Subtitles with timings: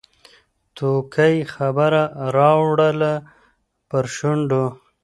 [0.75, 2.03] توتکۍ خبره
[2.35, 3.13] راوړله
[3.89, 4.65] پر شونډو